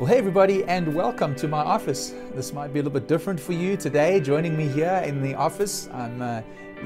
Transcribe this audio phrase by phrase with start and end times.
[0.00, 2.14] Well, hey, everybody, and welcome to my office.
[2.34, 4.18] This might be a little bit different for you today.
[4.18, 6.40] Joining me here in the office, I'm uh,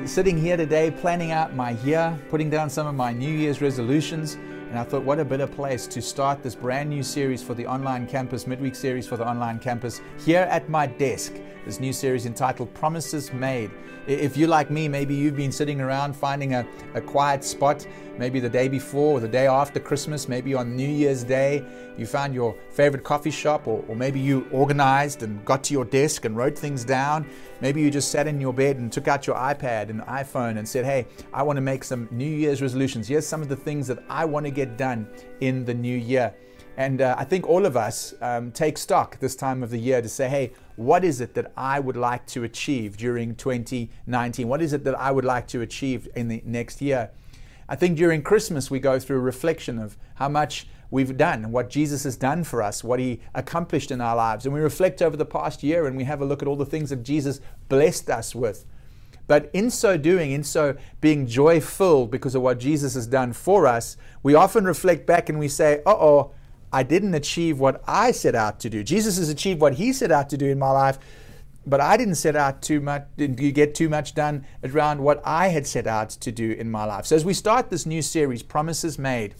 [0.04, 4.36] sitting here today planning out my year, putting down some of my New Year's resolutions.
[4.70, 7.66] And I thought, what a better place to start this brand new series for the
[7.66, 11.34] online campus, midweek series for the online campus, here at my desk.
[11.64, 13.70] This new series entitled Promises Made.
[14.06, 17.86] If you're like me, maybe you've been sitting around finding a, a quiet spot,
[18.18, 21.64] maybe the day before or the day after Christmas, maybe on New Year's Day,
[21.96, 25.86] you found your favorite coffee shop, or, or maybe you organized and got to your
[25.86, 27.26] desk and wrote things down.
[27.62, 30.68] Maybe you just sat in your bed and took out your iPad and iPhone and
[30.68, 33.08] said, Hey, I want to make some New Year's resolutions.
[33.08, 35.08] Here's some of the things that I want to get done
[35.40, 36.34] in the new year.
[36.76, 40.02] And uh, I think all of us um, take stock this time of the year
[40.02, 44.48] to say, hey, what is it that I would like to achieve during 2019?
[44.48, 47.10] What is it that I would like to achieve in the next year?
[47.68, 51.70] I think during Christmas we go through a reflection of how much we've done, what
[51.70, 54.44] Jesus has done for us, what he accomplished in our lives.
[54.44, 56.66] And we reflect over the past year and we have a look at all the
[56.66, 58.66] things that Jesus blessed us with.
[59.26, 63.66] But in so doing, in so being joyful because of what Jesus has done for
[63.66, 66.32] us, we often reflect back and we say, uh oh,
[66.72, 68.82] I didn't achieve what I set out to do.
[68.82, 70.98] Jesus has achieved what he set out to do in my life,
[71.66, 75.48] but I didn't set out too much, didn't get too much done around what I
[75.48, 77.06] had set out to do in my life.
[77.06, 79.36] So as we start this new series, Promises Made,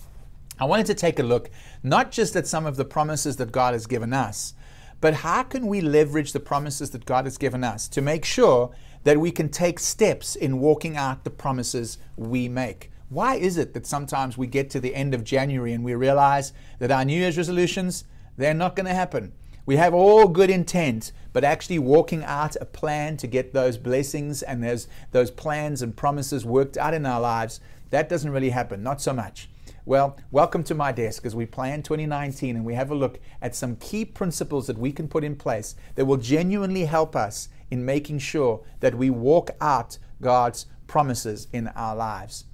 [0.58, 1.50] I wanted to take a look
[1.82, 4.54] not just at some of the promises that God has given us,
[5.00, 8.72] but how can we leverage the promises that God has given us to make sure
[9.05, 12.91] that we can take steps in walking out the promises we make?
[13.10, 16.52] Why is it that sometimes we get to the end of January and we realize
[16.78, 18.05] that our New Year's resolutions,
[18.36, 19.32] they're not going to happen?
[19.66, 24.42] We have all good intent, but actually walking out a plan to get those blessings
[24.42, 27.60] and those, those plans and promises worked out in our lives,
[27.91, 29.48] that doesn't really happen, not so much.
[29.86, 33.55] Well, welcome to my desk as we plan 2019 and we have a look at
[33.55, 37.84] some key principles that we can put in place that will genuinely help us in
[37.84, 42.44] making sure that we walk out God's promises in our lives.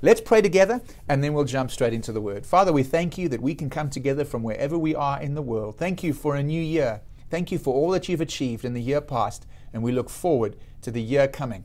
[0.00, 2.46] Let's pray together and then we'll jump straight into the word.
[2.46, 5.42] Father, we thank you that we can come together from wherever we are in the
[5.42, 5.76] world.
[5.76, 7.02] Thank you for a new year.
[7.28, 10.56] Thank you for all that you've achieved in the year past, and we look forward
[10.80, 11.64] to the year coming.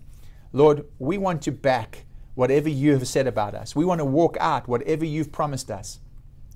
[0.52, 2.04] Lord, we want to back
[2.34, 3.78] whatever you have said about us.
[3.78, 6.02] We want to walk out whatever you've promised us.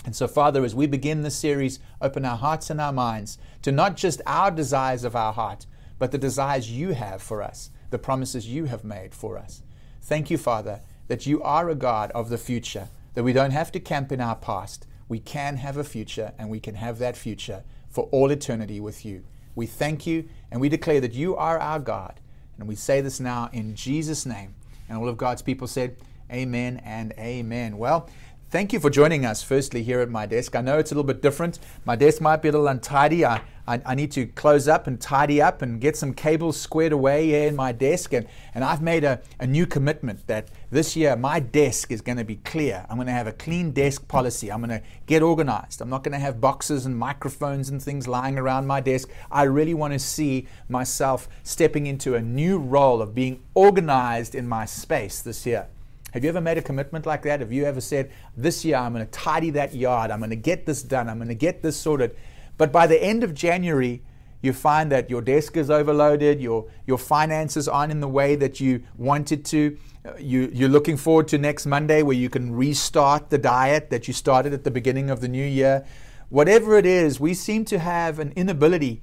[0.05, 3.71] And so, Father, as we begin this series, open our hearts and our minds to
[3.71, 5.65] not just our desires of our heart,
[5.99, 9.61] but the desires you have for us, the promises you have made for us.
[10.01, 13.71] Thank you, Father, that you are a God of the future, that we don't have
[13.73, 14.87] to camp in our past.
[15.07, 19.05] We can have a future, and we can have that future for all eternity with
[19.05, 19.23] you.
[19.55, 22.19] We thank you, and we declare that you are our God.
[22.57, 24.55] And we say this now in Jesus' name.
[24.87, 25.97] And all of God's people said,
[26.31, 27.77] Amen and amen.
[27.77, 28.09] Well,
[28.49, 30.55] thank you for joining us, firstly, here at my desk.
[30.55, 31.59] I know it's a little bit different.
[31.85, 33.23] My desk might be a little untidy.
[33.23, 36.91] I, I, I, need to close up and tidy up and get some cables squared
[36.91, 38.13] away here in my desk.
[38.13, 42.17] And, and I've made a, a new commitment that this year my desk is going
[42.17, 42.85] to be clear.
[42.89, 44.51] I'm going to have a clean desk policy.
[44.51, 45.81] I'm going to get organized.
[45.81, 49.09] I'm not going to have boxes and microphones and things lying around my desk.
[49.31, 54.47] I really want to see myself stepping into a new role of being organized in
[54.47, 55.67] my space this year.
[56.13, 57.39] Have you ever made a commitment like that?
[57.39, 60.35] Have you ever said, This year I'm going to tidy that yard, I'm going to
[60.35, 62.15] get this done, I'm going to get this sorted?
[62.57, 64.01] But by the end of January,
[64.41, 68.59] you find that your desk is overloaded, your, your finances aren't in the way that
[68.59, 69.77] you wanted to.
[70.05, 74.07] Uh, you, you're looking forward to next Monday where you can restart the diet that
[74.07, 75.85] you started at the beginning of the new year.
[76.29, 79.01] Whatever it is, we seem to have an inability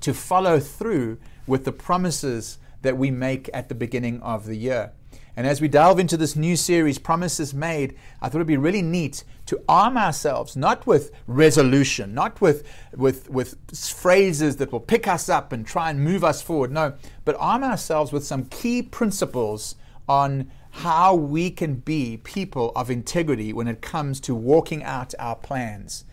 [0.00, 4.92] to follow through with the promises that we make at the beginning of the year.
[5.38, 8.82] And as we delve into this new series, Promises Made, I thought it'd be really
[8.82, 12.66] neat to arm ourselves, not with resolution, not with,
[12.96, 16.94] with, with phrases that will pick us up and try and move us forward, no,
[17.24, 19.76] but arm ourselves with some key principles
[20.08, 25.36] on how we can be people of integrity when it comes to walking out our
[25.36, 26.04] plans.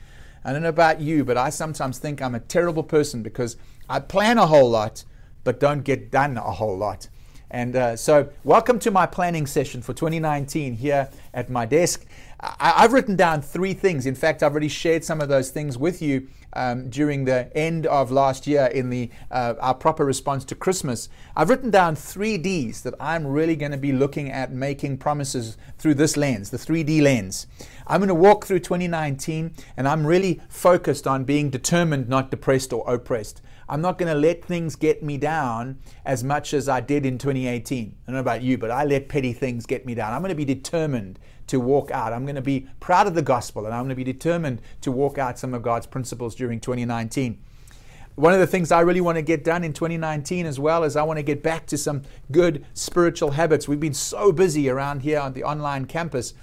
[0.43, 3.57] I don't know about you, but I sometimes think I'm a terrible person because
[3.89, 5.03] I plan a whole lot,
[5.43, 7.07] but don't get done a whole lot.
[7.55, 12.05] And uh, so, welcome to my planning session for 2019 here at my desk.
[12.41, 14.05] I, have written down three things.
[14.05, 17.85] In fact, I've already shared some of those things with you um, during the end
[17.85, 21.07] of last year in the uh, our proper response to Christmas.
[21.33, 25.55] I've written down three Ds that I'm really going to be looking at making promises
[25.77, 27.47] through this lens, the 3D lens.
[27.87, 32.73] I'm going to walk through 2019, and I'm really focused on being determined, not depressed
[32.73, 33.41] or oppressed.
[33.67, 37.17] I'm not going to let things get me down as much as I did in
[37.17, 37.85] 2018.
[37.85, 40.13] I don't know about you, but I let petty things get me down.
[40.13, 42.13] I'm going to be determined to walk out.
[42.13, 44.91] I'm going to be proud of the gospel and I'm going to be determined to
[44.91, 47.39] walk out some of God's principles during 2019.
[48.15, 50.95] One of the things I really want to get done in 2019 as well is
[50.95, 53.67] I want to get back to some good spiritual habits.
[53.67, 56.33] We've been so busy around here on the online campus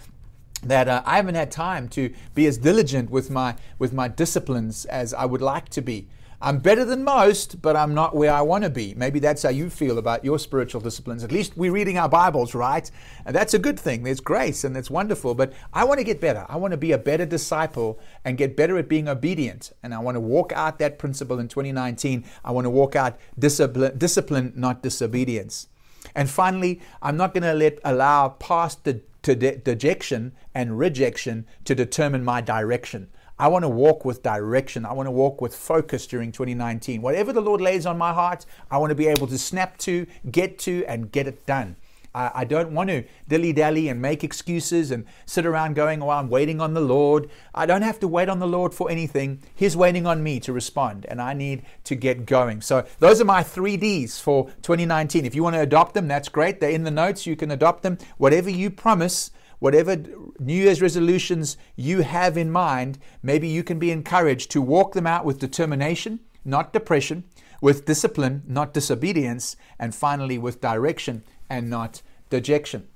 [0.63, 4.85] that uh, I haven't had time to be as diligent with my with my disciplines
[4.85, 6.09] as I would like to be.
[6.45, 8.95] I'm better than most, but I'm not where I want to be.
[8.97, 11.23] Maybe that's how you feel about your spiritual disciplines.
[11.23, 12.91] At least we're reading our Bibles, right?
[13.25, 14.03] And that's a good thing.
[14.03, 15.37] There's grace and it's wonderful.
[15.37, 16.45] But I want to get better.
[16.49, 19.71] I want to be a better disciple and get better at being obedient.
[19.85, 22.25] And I want to walk out that principle in 2019.
[22.45, 25.69] I want to walk out discipline, discipline not disobedience.
[26.17, 31.77] And finally, I'm not going to let allow past de- de- dejection and rejection to
[31.77, 33.11] determine my direction.
[33.43, 34.87] I want to walk with direction.
[34.87, 37.03] I want to walk with focus during 2019.
[37.03, 40.07] Whatever the Lord lays on my heart, I want to be able to snap to,
[40.31, 41.75] get to, and get it done.
[42.15, 46.29] I, don't want to dilly dally and make excuses and sit around going, Oh, I'm
[46.29, 47.31] waiting on the Lord.
[47.53, 49.43] I don't have to wait on the Lord for anything.
[49.57, 52.61] He's waiting on me to respond, and I need to get going.
[52.61, 55.25] So, those are my three D's for 2019.
[55.25, 56.61] If you want to adopt them, that's great.
[56.61, 57.27] They're in the notes.
[57.27, 57.99] You can adopt them.
[58.19, 59.33] Whatever you promise,
[59.63, 59.95] whatever
[60.41, 65.07] New Year's resolutions you have in mind, maybe you can be encouraged to walk them
[65.07, 67.23] out with determination, not depression,
[67.61, 72.89] with discipline, not disobedience, and finally with direction and not dejection.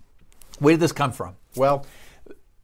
[0.59, 1.37] Where did this come from?
[1.55, 1.87] Well,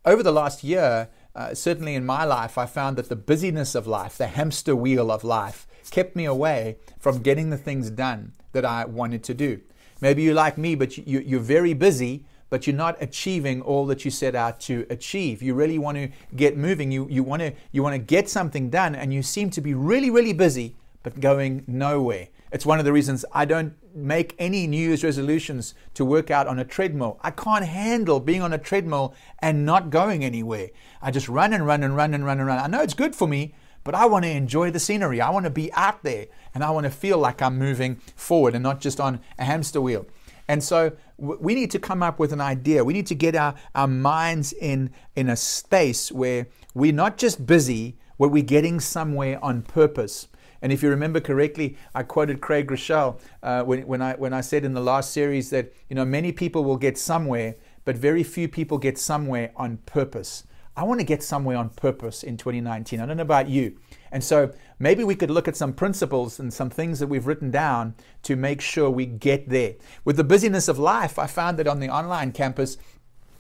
[0.05, 3.87] over the last year, uh, certainly in my life, I found that the busyness of
[3.87, 8.65] life, the hamster wheel of life, kept me away from getting the things done that
[8.65, 9.61] I wanted to do.
[10.01, 14.05] Maybe you're like me, but you, you're very busy, but you're not achieving all that
[14.05, 15.41] you set out to achieve.
[15.41, 16.93] You really want to get moving.
[16.93, 19.73] You, you, want to, you want to get something done, and you seem to be
[19.73, 22.29] really, really busy, but going nowhere.
[22.53, 26.47] It's one of the reasons I don't make any New Year's resolutions to work out
[26.47, 27.19] on a treadmill.
[27.23, 30.69] I can't handle being on a treadmill and not going anywhere.
[31.01, 32.59] I just run and run and run and run and run.
[32.59, 35.23] I know it's good for me, but I want to enjoy the scenery.
[35.23, 38.55] I want to be out there and I want to feel like I'm moving forward
[38.55, 40.05] and not just on a hamster wheel.
[40.49, 42.85] And so we need to come up with an idea.
[42.85, 47.47] We need to get our, our minds in, in a space where we're not just
[47.47, 50.27] busy, but we're getting somewhere on purpose.
[50.61, 54.41] And if you remember correctly, I quoted Craig Groeschel uh, when, when, I, when I
[54.41, 58.23] said in the last series that you know many people will get somewhere, but very
[58.23, 60.45] few people get somewhere on purpose.
[60.77, 63.01] I want to get somewhere on purpose in 2019.
[63.01, 63.77] I don't know about you.
[64.11, 67.53] And so maybe we could look at some principles and some things that we've written
[67.53, 67.95] down
[68.25, 69.75] to make sure we get there.
[70.05, 72.77] With the busyness of life, I found that on the online campus,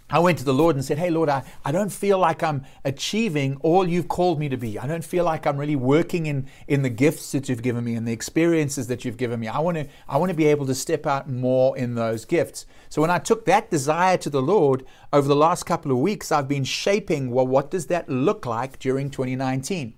[0.08, 2.64] I went to the Lord and said, Hey, Lord, I, I don't feel like I'm
[2.84, 4.78] achieving all you've called me to be.
[4.78, 7.96] I don't feel like I'm really working in, in the gifts that you've given me
[7.96, 9.48] and the experiences that you've given me.
[9.48, 12.66] I want to I want to be able to step out more in those gifts.
[12.88, 16.30] So when I took that desire to the Lord over the last couple of weeks,
[16.30, 19.94] I've been shaping, well, what does that look like during 2019?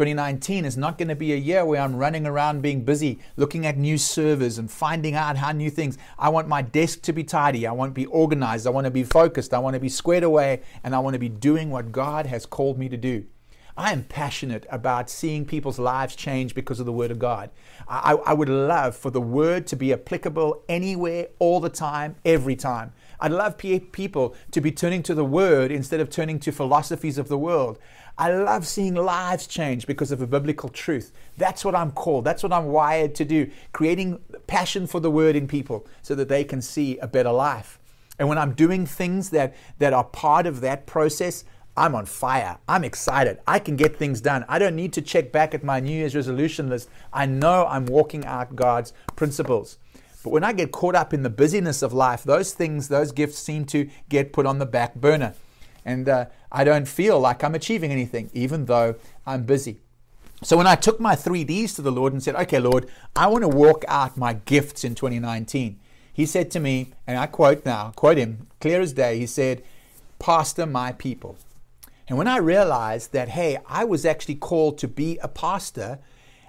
[0.00, 3.66] 2019 is not going to be a year where I'm running around being busy looking
[3.66, 5.98] at new servers and finding out how new things.
[6.18, 7.66] I want my desk to be tidy.
[7.66, 8.66] I want to be organized.
[8.66, 9.52] I want to be focused.
[9.52, 10.62] I want to be squared away.
[10.82, 13.26] And I want to be doing what God has called me to do.
[13.76, 17.50] I am passionate about seeing people's lives change because of the Word of God.
[17.88, 22.56] I, I, would love for the Word to be applicable anywhere, all the time, every
[22.56, 22.92] time.
[23.20, 27.28] I'd love people to be turning to the Word instead of turning to philosophies of
[27.28, 27.78] the world.
[28.18, 31.12] I love seeing lives change because of a biblical truth.
[31.36, 32.24] That's what I'm called.
[32.24, 36.28] That's what I'm wired to do, creating passion for the word in people so that
[36.28, 37.78] they can see a better life.
[38.18, 41.44] And when I'm doing things that, that are part of that process,
[41.76, 42.58] I'm on fire.
[42.68, 43.38] I'm excited.
[43.46, 44.44] I can get things done.
[44.48, 46.90] I don't need to check back at my New Year's resolution list.
[47.12, 49.78] I know I'm walking out God's principles.
[50.22, 53.38] But when I get caught up in the busyness of life, those things, those gifts
[53.38, 55.34] seem to get put on the back burner.
[55.84, 58.96] And uh, I don't feel like I'm achieving anything, even though
[59.26, 59.80] I'm busy.
[60.42, 63.26] So when I took my three Ds to the Lord and said, Okay, Lord, I
[63.26, 65.78] want to walk out my gifts in 2019,
[66.12, 69.62] He said to me, and I quote now, quote Him clear as day, He said,
[70.18, 71.36] Pastor my people.
[72.08, 75.98] And when I realized that, hey, I was actually called to be a pastor,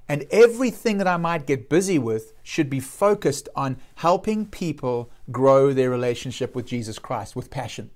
[0.10, 5.72] and everything that I might get busy with should be focused on helping people grow
[5.72, 7.92] their relationship with Jesus Christ with passion.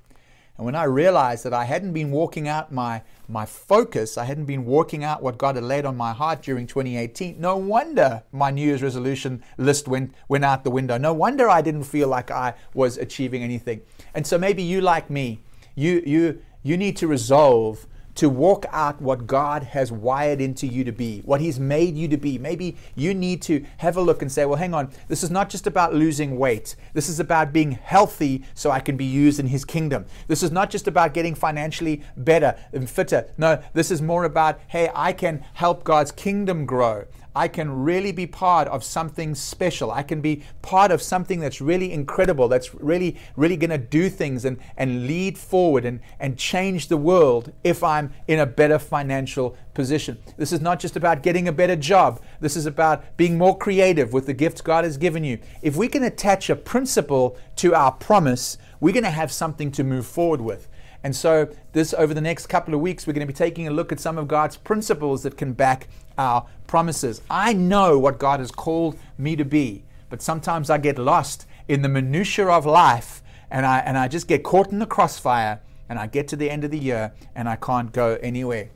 [0.57, 4.45] And when I realized that I hadn't been walking out my, my focus, I hadn't
[4.45, 8.51] been working out what God had laid on my heart during 2018, no wonder my
[8.51, 10.97] New Year's resolution list went, went out the window.
[10.97, 13.81] No wonder I didn't feel like I was achieving anything.
[14.13, 15.41] And so maybe you, like me,
[15.75, 17.85] you, you, you need to resolve
[18.15, 22.07] to walk out what God has wired into you to be, what He's made you
[22.07, 22.37] to be.
[22.37, 25.49] Maybe you need to have a look and say, well, hang on, this is not
[25.49, 26.75] just about losing weight.
[26.93, 30.05] This is about being healthy so I can be used in His kingdom.
[30.27, 33.29] This is not just about getting financially better and fitter.
[33.37, 37.05] No, this is more about, hey, I can help God's kingdom grow.
[37.35, 39.91] I can really be part of something special.
[39.91, 44.09] I can be part of something that's really incredible, that's really, really going to do
[44.09, 48.79] things and, and lead forward and, and change the world if I'm in a better
[48.79, 50.17] financial position.
[50.37, 52.21] This is not just about getting a better job.
[52.39, 55.39] This is about being more creative with the gifts God has given you.
[55.61, 59.83] If we can attach a principle to our promise, we're going to have something to
[59.83, 60.69] move forward with.
[61.03, 63.71] And so, this over the next couple of weeks, we're going to be taking a
[63.71, 65.87] look at some of God's principles that can back
[66.17, 67.21] our promises.
[67.29, 71.81] I know what God has called me to be, but sometimes I get lost in
[71.81, 75.99] the minutiae of life and I, and I just get caught in the crossfire and
[75.99, 78.69] I get to the end of the year and I can't go anywhere.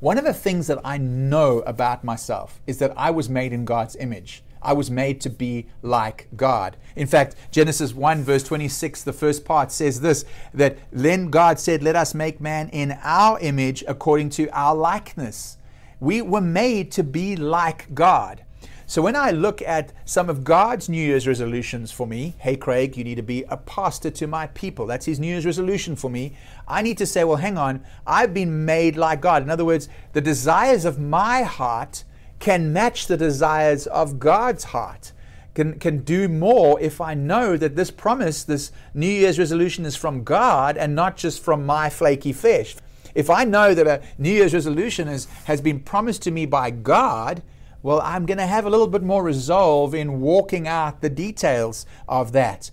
[0.00, 3.64] One of the things that I know about myself is that I was made in
[3.64, 4.44] God's image.
[4.62, 6.76] I was made to be like God.
[6.96, 11.82] In fact, Genesis 1, verse 26, the first part says this that then God said,
[11.82, 15.57] Let us make man in our image according to our likeness.
[16.00, 18.44] We were made to be like God.
[18.86, 22.96] So when I look at some of God's New Year's resolutions for me, hey, Craig,
[22.96, 24.86] you need to be a pastor to my people.
[24.86, 26.32] That's his New Year's resolution for me.
[26.66, 29.42] I need to say, well, hang on, I've been made like God.
[29.42, 32.04] In other words, the desires of my heart
[32.38, 35.12] can match the desires of God's heart.
[35.52, 39.96] Can, can do more if I know that this promise, this New Year's resolution is
[39.96, 42.74] from God and not just from my flaky fish.
[43.18, 46.70] If I know that a New Year's resolution is, has been promised to me by
[46.70, 47.42] God,
[47.82, 51.84] well, I'm going to have a little bit more resolve in walking out the details
[52.08, 52.70] of that.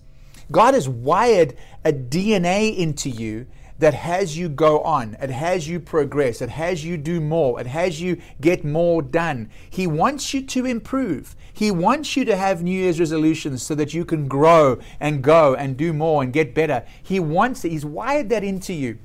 [0.52, 3.48] God has wired a DNA into you
[3.80, 7.66] that has you go on, it has you progress, it has you do more, it
[7.66, 9.50] has you get more done.
[9.68, 11.34] He wants you to improve.
[11.52, 15.56] He wants you to have New Year's resolutions so that you can grow and go
[15.56, 16.84] and do more and get better.
[17.02, 17.72] He wants it.
[17.72, 19.00] He's wired that into you.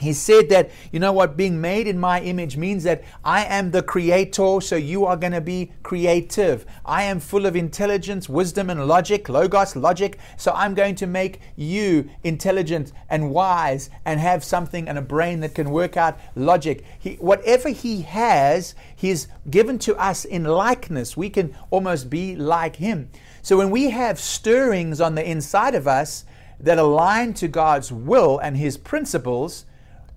[0.00, 3.70] He said that, you know what, being made in my image means that I am
[3.70, 6.64] the creator, so you are going to be creative.
[6.84, 11.40] I am full of intelligence, wisdom, and logic, logos, logic, so I'm going to make
[11.56, 16.84] you intelligent and wise and have something and a brain that can work out logic.
[16.98, 21.16] He, whatever He has, He's given to us in likeness.
[21.16, 23.10] We can almost be like Him.
[23.42, 26.24] So when we have stirrings on the inside of us
[26.60, 29.64] that align to God's will and His principles,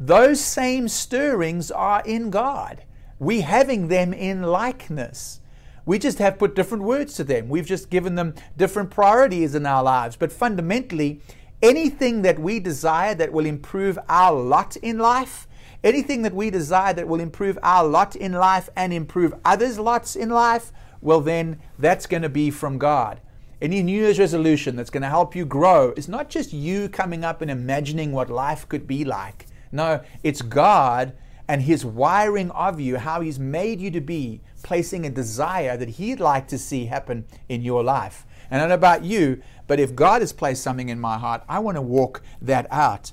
[0.04, 2.84] those same stirrings are in God.
[3.20, 5.42] We having them in likeness.
[5.86, 7.50] We just have put different words to them.
[7.50, 10.16] We've just given them different priorities in our lives.
[10.16, 11.22] But fundamentally,
[11.62, 15.48] anything that we desire that will improve our lot in life,
[15.84, 20.16] anything that we desire that will improve our lot in life and improve others' lots
[20.16, 23.22] in life, well, then that's going to be from God.
[23.62, 27.24] Any New Year's resolution that's going to help you grow is not just you coming
[27.24, 29.46] up and imagining what life could be like.
[29.72, 31.14] No, it's God
[31.48, 35.90] and His wiring of you, how He's made you to be, placing a desire that
[35.90, 38.26] He'd like to see happen in your life.
[38.50, 41.44] And I don't know about you, but if God has placed something in my heart,
[41.50, 43.12] I want to walk that out.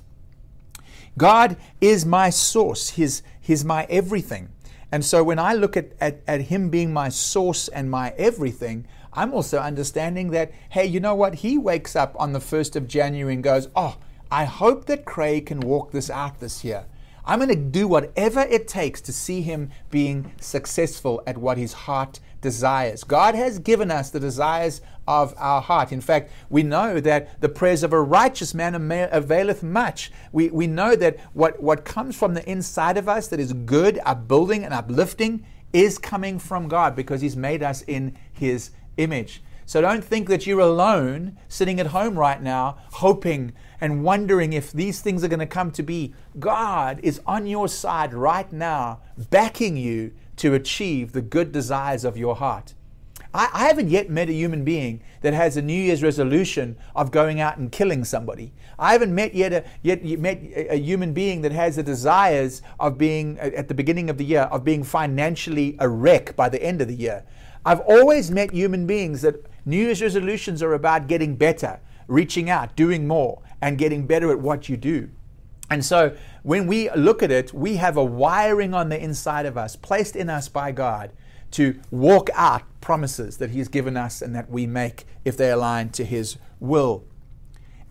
[1.17, 4.49] God is my source, He's, he's my everything.
[4.91, 8.87] And so when I look at, at, at Him being my source and my everything,
[9.11, 11.35] I'm also understanding that, hey, you know what?
[11.35, 13.97] He wakes up on the 1st of January and goes, oh,
[14.31, 16.85] I hope that Craig can walk this out this year.
[17.25, 21.73] I'm going to do whatever it takes to see him being successful at what his
[21.73, 23.03] heart desires.
[23.03, 25.91] God has given us the desires of our heart.
[25.91, 28.75] In fact, we know that the prayers of a righteous man
[29.11, 30.11] availeth much.
[30.31, 33.99] We, we know that what, what comes from the inside of us that is good,
[34.05, 39.41] upbuilding, and uplifting is coming from God because He's made us in His image.
[39.69, 44.71] So don't think that you're alone sitting at home right now hoping and wondering if
[44.71, 46.15] these things are going to come to be.
[46.39, 52.17] God is on your side right now, backing you to achieve the good desires of
[52.17, 52.73] your heart.
[53.31, 57.11] I, I, haven't yet met a human being that has a New Year's resolution of
[57.11, 58.53] going out and killing somebody.
[58.79, 62.97] I haven't met yet a, yet met a human being that has the desires of
[62.97, 66.81] being at the beginning of the year of being financially a wreck by the end
[66.81, 67.23] of the year.
[67.65, 72.75] I've always met human beings that New Year's resolutions are about getting better, reaching out,
[72.75, 75.09] doing more, and getting better at what you do.
[75.69, 79.57] And so when we look at it, we have a wiring on the inside of
[79.57, 81.11] us, placed in us by God,
[81.51, 85.89] to walk out promises that He's given us and that we make if they align
[85.89, 87.05] to His will.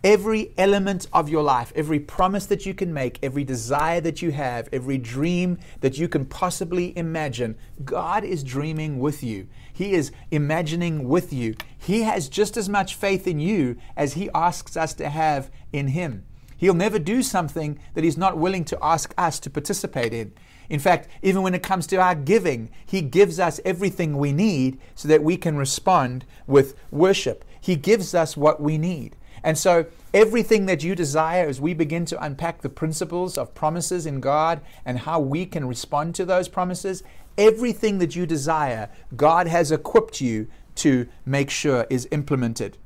[0.04, 4.30] every element of your life, every promise that you can make, every desire that you
[4.30, 9.48] have, every dream that you can possibly imagine, God is dreaming with you.
[9.78, 11.54] He is imagining with you.
[11.78, 15.87] He has just as much faith in you as He asks us to have in
[15.87, 16.25] Him.
[16.56, 20.32] He'll never do something that He's not willing to ask us to participate in.
[20.68, 24.80] In fact, even when it comes to our giving, He gives us everything we need
[24.97, 27.44] so that we can respond with worship.
[27.61, 29.14] He gives us what we need.
[29.44, 34.06] And so, everything that you desire, as we begin to unpack the principles of promises
[34.06, 37.04] in God and how we can respond to those promises,
[37.38, 42.76] everything that you desire, God has equipped you to make sure is implemented.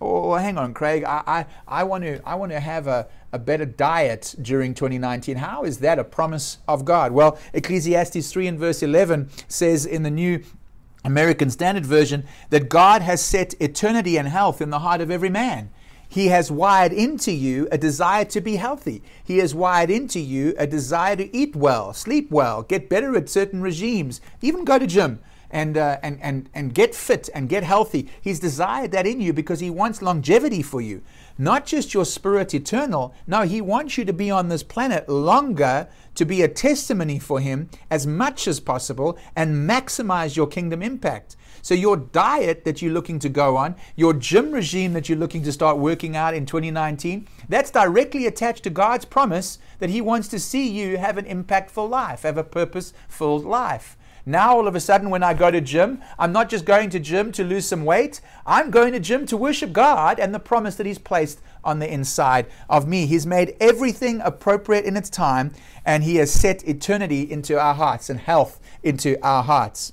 [0.00, 1.04] Oh, hang on, Craig.
[1.04, 5.36] I, I, I, want to, I want to have a, a better diet during 2019.
[5.36, 7.12] How is that a promise of God?
[7.12, 10.42] Well, Ecclesiastes 3 and verse 11 says in the New
[11.04, 15.30] American Standard Version that God has set eternity and health in the heart of every
[15.30, 15.70] man.
[16.12, 19.02] He has wired into you a desire to be healthy.
[19.24, 23.30] He has wired into you a desire to eat well, sleep well, get better at
[23.30, 27.62] certain regimes, even go to gym and, uh, and, and, and get fit and get
[27.64, 28.10] healthy.
[28.20, 31.00] He's desired that in you because He wants longevity for you.
[31.38, 33.14] Not just your spirit eternal.
[33.26, 37.40] No, He wants you to be on this planet longer to be a testimony for
[37.40, 41.36] Him as much as possible and maximize your kingdom impact.
[41.64, 45.44] So, your diet that you're looking to go on, your gym regime that you're looking
[45.44, 50.26] to start working out in 2019, that's directly attached to God's promise that He wants
[50.28, 53.96] to see you have an impactful life, have a purpose filled life.
[54.26, 56.98] Now, all of a sudden, when I go to gym, I'm not just going to
[56.98, 58.20] gym to lose some weight.
[58.44, 61.92] I'm going to gym to worship God and the promise that He's placed on the
[61.92, 63.06] inside of me.
[63.06, 65.52] He's made everything appropriate in its time,
[65.84, 69.92] and He has set eternity into our hearts and health into our hearts.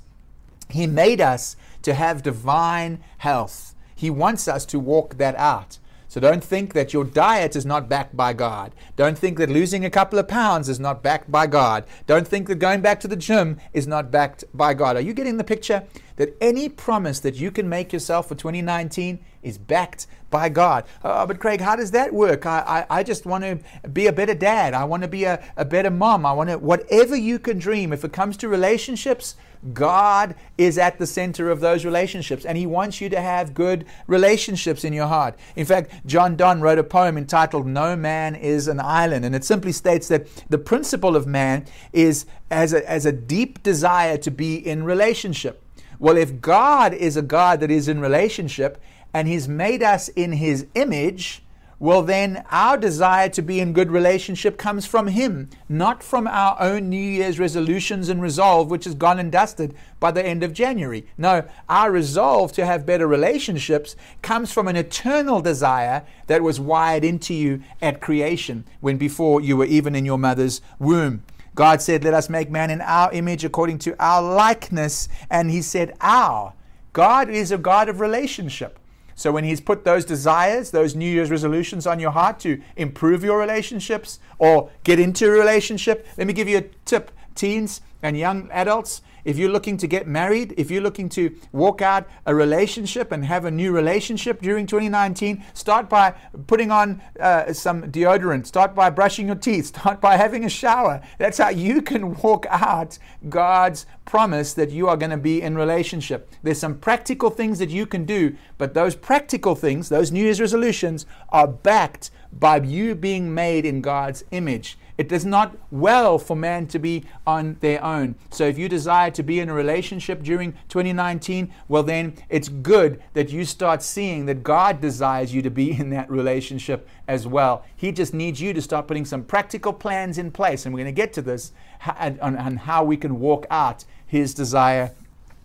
[0.70, 3.76] He made us to have divine health.
[3.96, 5.80] He wants us to walk that out.
[6.10, 8.74] So don't think that your diet is not backed by God.
[8.96, 11.84] Don't think that losing a couple of pounds is not backed by God.
[12.08, 14.96] Don't think that going back to the gym is not backed by God.
[14.96, 15.84] Are you getting the picture?
[16.16, 20.86] That any promise that you can make yourself for 2019 is backed by God.
[21.04, 22.44] Oh, but Craig, how does that work?
[22.48, 23.60] I, I, I just want to
[23.90, 24.74] be a better dad.
[24.74, 26.26] I want to be a, a better mom.
[26.26, 27.94] I want to, whatever you can dream.
[27.94, 29.36] If it comes to relationships,
[29.74, 33.86] God is at the center of those relationships, and He wants you to have good
[34.08, 35.38] relationships in your heart.
[35.56, 39.44] In fact, John Donne wrote a poem entitled No Man is an Island, and it
[39.44, 44.32] simply states that the principle of man is as a, as a deep desire to
[44.32, 45.64] be in relationship.
[46.00, 48.82] Well, if God is a God that is in relationship,
[49.14, 51.44] and He's made us in His image,
[51.82, 56.58] well, then our desire to be in good relationship comes from Him, not from our
[56.60, 60.52] own New Year's resolutions and resolve, which is gone and dusted by the end of
[60.52, 61.08] January.
[61.18, 67.06] No, our resolve to have better relationships comes from an eternal desire that was wired
[67.06, 71.24] into you at creation, when before you were even in your mother's womb.
[71.56, 75.08] God said, Let us make man in our image according to our likeness.
[75.30, 76.54] And He said, Our.
[76.92, 78.79] God is a God of relationship.
[79.20, 83.22] So when He's put those desires, those New Year's resolutions on your heart to improve
[83.22, 88.18] your relationships or get into a relationship, let me give you a tip, teens and
[88.18, 89.02] young adults.
[89.30, 93.24] If you're looking to get married, if you're looking to walk out a relationship and
[93.24, 96.16] have a new relationship during 2019, start by
[96.48, 101.00] putting on uh, some deodorant, start by brushing your teeth, start by having a shower.
[101.20, 102.98] That's how you can walk out
[103.30, 106.32] God's promise that you are going to be in relationship.
[106.42, 110.42] There's some practical things that you can do, but those practical things, those New Year's
[110.42, 114.79] resolutions, are backed by you being made in God's image.
[115.00, 118.16] It is not well for man to be on their own.
[118.32, 123.02] So if you desire to be in a relationship during 2019, well, then it's good
[123.14, 127.64] that you start seeing that God desires you to be in that relationship as well.
[127.78, 130.66] He just needs you to start putting some practical plans in place.
[130.66, 131.54] And we're going to get to this
[131.98, 134.92] on, on how we can walk out his desire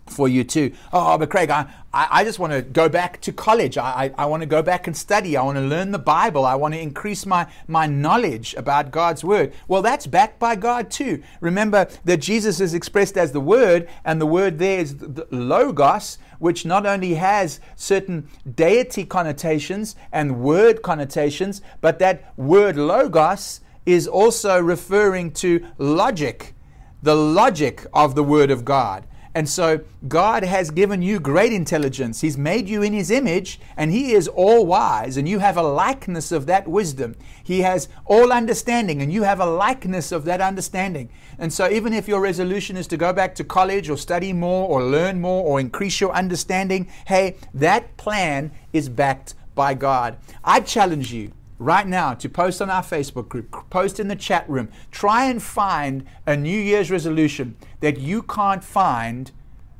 [0.07, 0.71] for you too.
[0.93, 3.77] Oh, but Craig, I, I just want to go back to college.
[3.77, 5.35] I, I, I want to go back and study.
[5.35, 6.45] I want to learn the Bible.
[6.45, 9.53] I want to increase my, my knowledge about God's Word.
[9.67, 11.23] Well, that's backed by God too.
[11.41, 16.19] Remember that Jesus is expressed as the Word, and the Word there is the Logos,
[16.39, 24.07] which not only has certain deity connotations and word connotations, but that word Logos is
[24.07, 26.53] also referring to logic,
[27.01, 29.05] the logic of the Word of God.
[29.35, 32.21] And so God has given you great intelligence.
[32.21, 35.61] He's made you in His image, and He is all wise, and you have a
[35.61, 37.17] likeness of that wisdom.
[37.43, 41.09] He has all understanding, and you have a likeness of that understanding.
[41.37, 44.69] And so, even if your resolution is to go back to college or study more
[44.69, 50.17] or learn more or increase your understanding, hey, that plan is backed by God.
[50.45, 54.49] I challenge you right now to post on our Facebook group, post in the chat
[54.49, 54.69] room.
[54.91, 59.31] Try and find a New Year's resolution that you can't find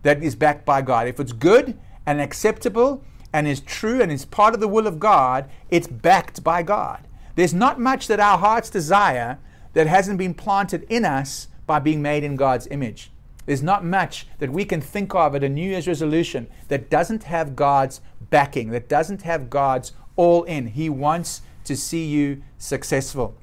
[0.04, 1.08] that is backed by God.
[1.08, 5.00] If it's good and acceptable and is true and is part of the will of
[5.00, 7.08] God, it's backed by God.
[7.36, 9.40] There's not much that our hearts desire
[9.74, 13.12] that hasn't been planted in us by being made in God's image.
[13.46, 17.24] There's not much that we can think of at a New Year's resolution that doesn't
[17.24, 20.68] have God's backing, that doesn't have God's all in.
[20.68, 23.36] He wants to see you successful.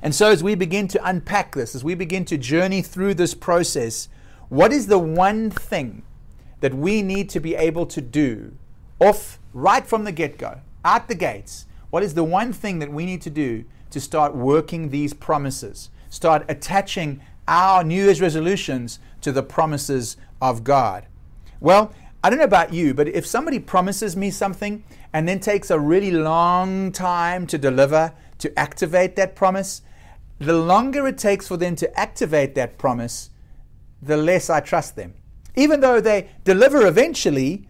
[0.00, 3.34] And so, as we begin to unpack this, as we begin to journey through this
[3.34, 4.08] process,
[4.48, 6.02] what is the one thing
[6.60, 8.56] that we need to be able to do
[9.00, 11.66] off right from the get go, out the gates?
[11.90, 15.90] What is the one thing that we need to do to start working these promises?
[16.08, 21.06] Start attaching our New Year's resolutions to the promises of God?
[21.60, 21.92] Well,
[22.24, 25.78] I don't know about you, but if somebody promises me something and then takes a
[25.78, 29.82] really long time to deliver, to activate that promise,
[30.38, 33.30] the longer it takes for them to activate that promise,
[34.00, 35.14] the less I trust them.
[35.56, 37.68] Even though they deliver eventually,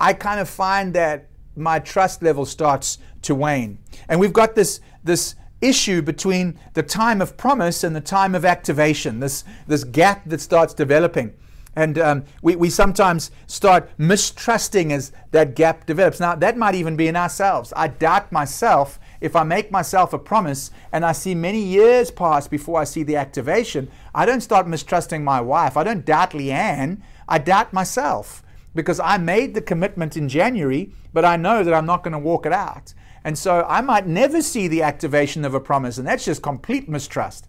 [0.00, 3.78] I kind of find that my trust level starts to wane.
[4.08, 8.44] And we've got this, this issue between the time of promise and the time of
[8.44, 11.32] activation, this, this gap that starts developing.
[11.76, 16.20] And um, we, we sometimes start mistrusting as that gap develops.
[16.20, 17.72] Now, that might even be in ourselves.
[17.76, 22.46] I doubt myself if I make myself a promise and I see many years pass
[22.46, 23.90] before I see the activation.
[24.14, 25.76] I don't start mistrusting my wife.
[25.76, 27.00] I don't doubt Leanne.
[27.28, 28.42] I doubt myself
[28.74, 32.18] because I made the commitment in January, but I know that I'm not going to
[32.18, 32.92] walk it out.
[33.24, 36.88] And so I might never see the activation of a promise, and that's just complete
[36.88, 37.48] mistrust.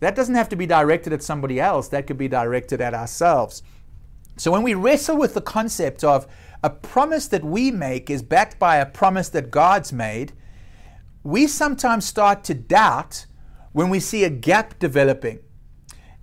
[0.00, 3.62] That doesn't have to be directed at somebody else, that could be directed at ourselves.
[4.36, 6.26] So when we wrestle with the concept of
[6.62, 10.32] a promise that we make is backed by a promise that God's made,
[11.22, 13.26] we sometimes start to doubt
[13.72, 15.40] when we see a gap developing,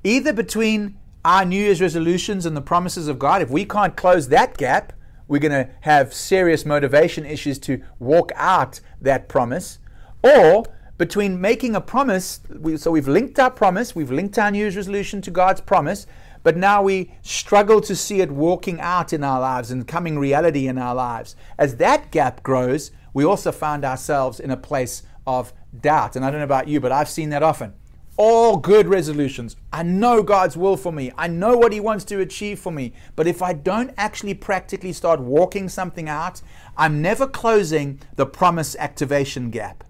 [0.03, 3.41] either between our New Year's resolutions and the promises of God.
[3.41, 4.93] If we can't close that gap,
[5.27, 9.79] we're going to have serious motivation issues to walk out that promise.
[10.23, 10.65] Or
[10.97, 14.75] between making a promise, we, so we've linked our promise, we've linked our New Year's
[14.75, 16.07] resolution to God's promise,
[16.43, 20.67] but now we struggle to see it walking out in our lives and coming reality
[20.67, 21.35] in our lives.
[21.57, 26.15] As that gap grows, we also find ourselves in a place of doubt.
[26.15, 27.73] And I don't know about you, but I've seen that often.
[28.15, 29.55] All good resolutions.
[29.71, 31.11] I know God's will for me.
[31.17, 32.93] I know what He wants to achieve for me.
[33.15, 36.41] But if I don't actually practically start walking something out,
[36.77, 39.83] I'm never closing the promise activation gap.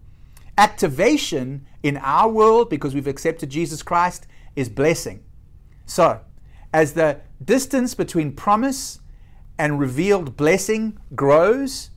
[0.57, 5.23] Activation in our world, because we've accepted Jesus Christ, is blessing.
[5.85, 6.21] So,
[6.73, 8.99] as the distance between promise
[9.57, 11.91] and revealed blessing grows,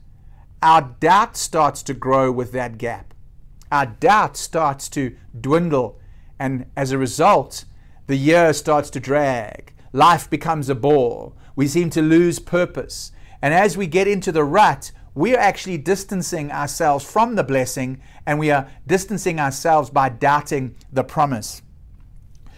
[0.63, 3.15] our doubt starts to grow with that gap.
[3.73, 5.99] Our doubt starts to dwindle,
[6.39, 7.65] and as a result,
[8.07, 9.73] the year starts to drag.
[9.93, 11.33] Life becomes a bore.
[11.57, 13.13] We seem to lose purpose.
[13.43, 18.01] And as we get into the rut, we are actually distancing ourselves from the blessing
[18.27, 21.63] and we are distancing ourselves by doubting the promise.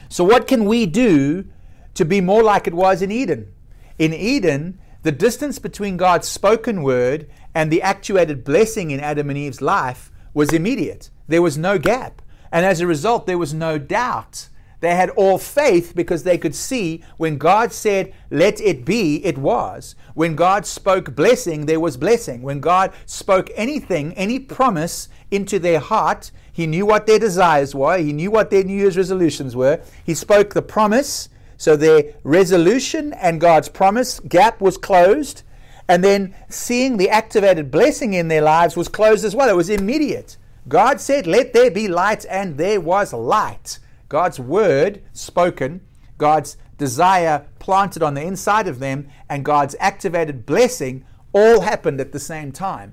[0.08, 1.46] So, what can we do
[1.94, 3.52] to be more like it was in Eden?
[3.98, 9.38] In Eden, the distance between God's spoken word and the actuated blessing in Adam and
[9.38, 11.10] Eve's life was immediate.
[11.28, 12.22] There was no gap.
[12.50, 14.48] And as a result, there was no doubt.
[14.82, 19.38] They had all faith because they could see when God said, Let it be, it
[19.38, 19.94] was.
[20.14, 22.42] When God spoke blessing, there was blessing.
[22.42, 27.96] When God spoke anything, any promise into their heart, He knew what their desires were,
[27.96, 29.80] He knew what their New Year's resolutions were.
[30.04, 35.44] He spoke the promise, so their resolution and God's promise gap was closed.
[35.88, 39.48] And then seeing the activated blessing in their lives was closed as well.
[39.48, 40.38] It was immediate.
[40.66, 43.78] God said, Let there be light, and there was light.
[44.12, 45.80] God's word spoken,
[46.18, 52.12] God's desire planted on the inside of them, and God's activated blessing all happened at
[52.12, 52.92] the same time.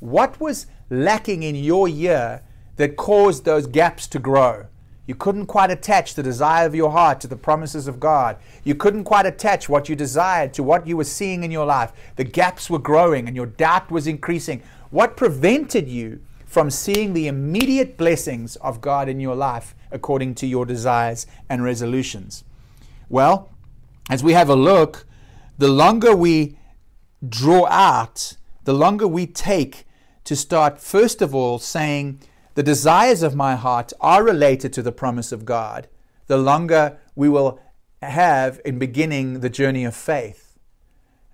[0.00, 2.42] What was lacking in your year
[2.78, 4.66] that caused those gaps to grow?
[5.06, 8.36] You couldn't quite attach the desire of your heart to the promises of God.
[8.64, 11.92] You couldn't quite attach what you desired to what you were seeing in your life.
[12.16, 14.64] The gaps were growing and your doubt was increasing.
[14.90, 20.46] What prevented you from seeing the immediate blessings of God in your life according to
[20.46, 22.44] your desires and resolutions?
[23.08, 23.50] Well,
[24.08, 25.06] as we have a look,
[25.58, 26.58] the longer we
[27.26, 29.86] draw out, the longer we take
[30.24, 32.20] to start, first of all, saying,
[32.54, 35.88] The desires of my heart are related to the promise of God,
[36.26, 37.60] the longer we will
[38.02, 40.45] have in beginning the journey of faith.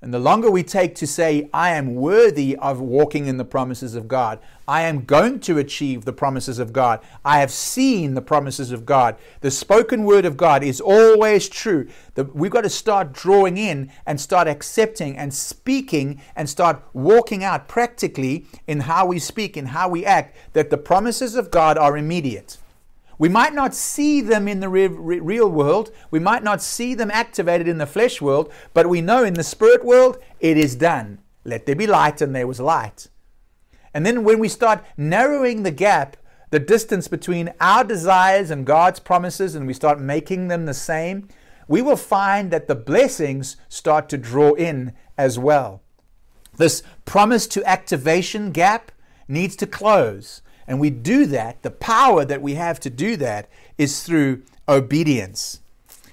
[0.02, 3.94] And the longer we take to say, I am worthy of walking in the promises
[3.94, 8.20] of God, I am going to achieve the promises of God, I have seen the
[8.20, 11.88] promises of God, the spoken word of God is always true.
[12.16, 17.68] We've got to start drawing in and start accepting and speaking and start walking out
[17.68, 21.96] practically in how we speak and how we act that the promises of God are
[21.96, 22.58] immediate.
[23.18, 25.90] We might not see them in the re- re- real world.
[26.10, 29.44] We might not see them activated in the flesh world, but we know in the
[29.44, 31.20] spirit world it is done.
[31.44, 33.08] Let there be light, and there was light.
[33.94, 36.16] And then when we start narrowing the gap,
[36.50, 41.28] the distance between our desires and God's promises, and we start making them the same,
[41.68, 45.82] we will find that the blessings start to draw in as well.
[46.56, 48.92] This promise to activation gap
[49.26, 50.42] needs to close.
[50.66, 53.48] And we do that, the power that we have to do that
[53.78, 55.60] is through obedience.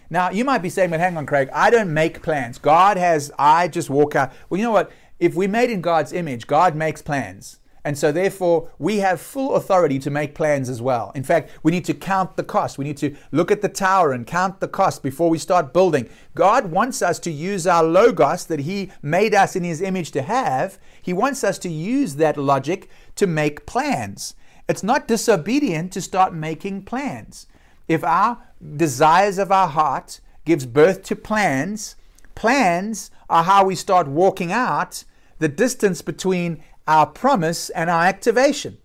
[0.09, 2.57] Now, you might be saying, but hang on, Craig, I don't make plans.
[2.57, 4.33] God has, I just walk out.
[4.49, 4.91] Well, you know what?
[5.19, 7.59] If we're made in God's image, God makes plans.
[7.85, 11.11] And so, therefore, we have full authority to make plans as well.
[11.15, 12.77] In fact, we need to count the cost.
[12.77, 16.09] We need to look at the tower and count the cost before we start building.
[16.35, 20.21] God wants us to use our logos that He made us in His image to
[20.21, 20.77] have.
[21.01, 24.35] He wants us to use that logic to make plans.
[24.69, 27.47] It's not disobedient to start making plans.
[27.87, 28.37] If our
[28.77, 31.95] desires of our heart gives birth to plans,
[32.35, 35.03] plans are how we start walking out
[35.39, 38.77] the distance between our promise and our activation.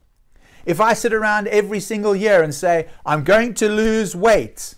[0.64, 4.77] If I sit around every single year and say, I'm going to lose weight,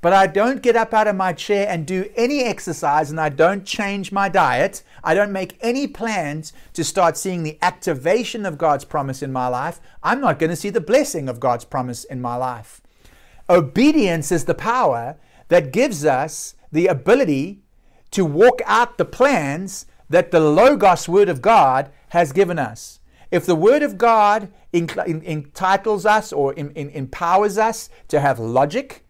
[0.00, 3.28] but I don't get up out of my chair and do any exercise and I
[3.28, 8.58] don't change my diet, I don't make any plans to start seeing the activation of
[8.58, 12.04] God's promise in my life, I'm not going to see the blessing of God's promise
[12.04, 12.80] in my life.
[13.48, 15.16] Obedience is the power
[15.48, 17.62] that gives us the ability
[18.12, 23.00] to walk out the plans that the Logos Word of God has given us.
[23.30, 29.04] If the Word of God entitles us or empowers us to have logic,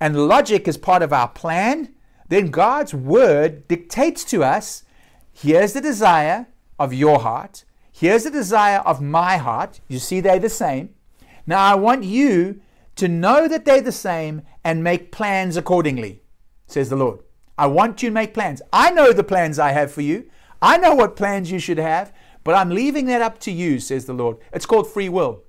[0.00, 1.94] and logic is part of our plan,
[2.28, 4.84] then God's word dictates to us
[5.32, 9.80] here's the desire of your heart, here's the desire of my heart.
[9.88, 10.94] You see, they're the same.
[11.46, 12.60] Now, I want you
[12.96, 16.22] to know that they're the same and make plans accordingly,
[16.66, 17.20] says the Lord.
[17.58, 18.60] I want you to make plans.
[18.72, 20.28] I know the plans I have for you.
[20.60, 22.12] I know what plans you should have,
[22.44, 24.38] but I'm leaving that up to you, says the Lord.
[24.52, 25.42] It's called free will.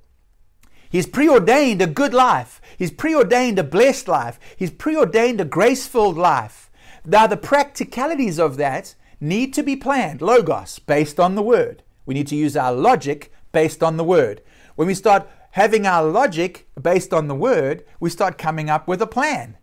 [0.89, 2.62] He's preordained a good life.
[2.78, 4.39] He's preordained a blessed life.
[4.56, 6.69] He's preordained a grace filled life.
[7.06, 11.84] Now, the practicalities of that need to be planned, logos, based on the word.
[12.06, 14.41] We need to use our logic based on the word.
[14.76, 19.02] When we start having our logic based on the word, we start coming up with
[19.02, 19.58] a plan.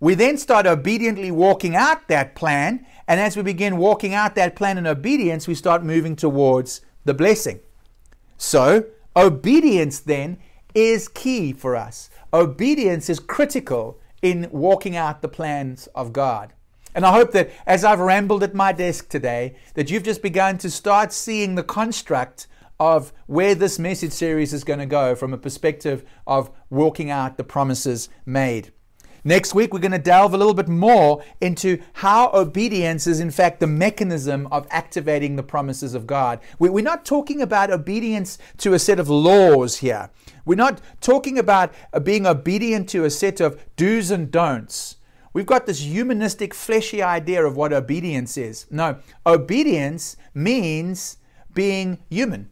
[0.00, 2.86] We then start obediently walking out that plan.
[3.06, 7.14] And as we begin walking out that plan in obedience, we start moving towards the
[7.14, 7.60] blessing.
[8.36, 10.38] So, obedience then
[10.74, 12.10] is key for us.
[12.32, 16.52] Obedience is critical in walking out the plans of God.
[16.94, 20.58] And I hope that as I've rambled at my desk today, that you've just begun
[20.58, 22.46] to start seeing the construct
[22.80, 27.36] of where this message series is going to go from a perspective of walking out
[27.36, 28.72] the promises made.
[29.24, 33.30] Next week, we're going to delve a little bit more into how obedience is, in
[33.30, 36.40] fact, the mechanism of activating the promises of God.
[36.58, 40.10] We're not talking about obedience to a set of laws here.
[40.44, 44.96] We're not talking about uh, being obedient to a set of do's and don'ts.
[45.32, 48.66] We've got this humanistic, fleshy idea of what obedience is.
[48.70, 51.18] No, obedience means
[51.52, 52.50] being human.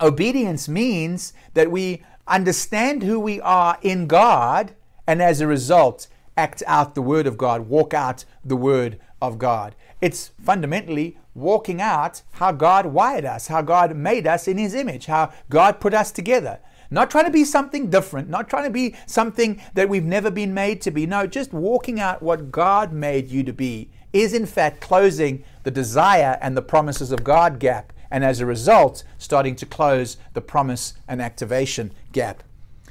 [0.00, 4.74] Obedience means that we understand who we are in God
[5.08, 9.38] and as a result, act out the Word of God, walk out the Word of
[9.38, 9.74] God.
[10.02, 15.06] It's fundamentally walking out how God wired us, how God made us in His image,
[15.06, 16.60] how God put us together.
[16.90, 20.52] Not trying to be something different, not trying to be something that we've never been
[20.52, 21.06] made to be.
[21.06, 25.70] No, just walking out what God made you to be is in fact closing the
[25.70, 30.42] desire and the promises of God gap, and as a result, starting to close the
[30.42, 32.42] promise and activation gap.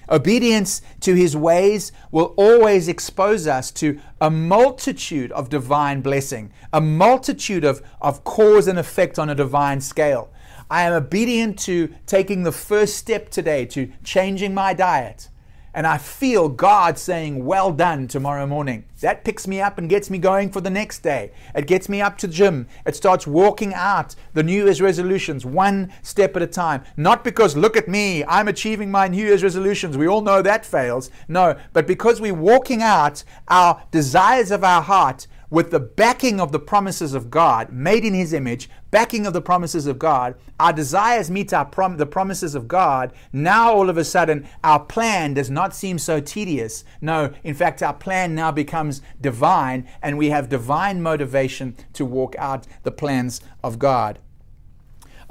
[0.09, 6.81] Obedience to his ways will always expose us to a multitude of divine blessing, a
[6.81, 10.29] multitude of, of cause and effect on a divine scale.
[10.69, 15.29] I am obedient to taking the first step today to changing my diet
[15.77, 18.85] and I feel God saying, Well done tomorrow morning.
[19.01, 21.31] That picks me up and gets me going for the next day.
[21.53, 22.67] It gets me up to the gym.
[22.83, 26.83] It starts walking out the New Year's resolutions one step at a time.
[26.97, 29.95] Not because, look at me, I'm achieving my New Year's resolutions.
[29.95, 31.11] We all know that fails.
[31.27, 36.51] No, but because we're walking out our desires of our heart with the backing of
[36.51, 40.73] the promises of God, made in His image, backing of the promises of God, our
[40.73, 43.13] desires meet our prom- the promises of God.
[43.31, 46.83] Now, all of a sudden, our plan does not seem so tedious.
[46.99, 52.35] No, in fact, our plan now becomes divine, and we have divine motivation to walk
[52.37, 54.19] out the plans of God.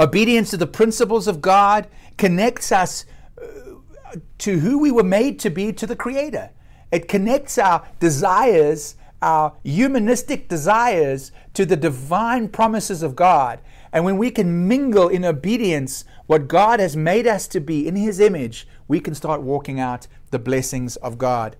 [0.00, 3.04] Obedience to the principles of God connects us
[3.40, 6.50] uh, to who we were made to be to the Creator.
[6.92, 13.60] It connects our desires our humanistic desires to the divine promises of God.
[13.92, 17.96] And when we can mingle in obedience what God has made us to be in
[17.96, 21.56] His image, we can start walking out the blessings of God.